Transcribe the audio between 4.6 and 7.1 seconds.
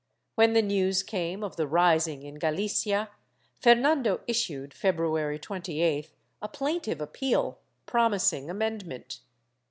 February 28th, a plaintive